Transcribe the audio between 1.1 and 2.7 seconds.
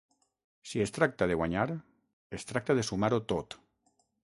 de guanyar, es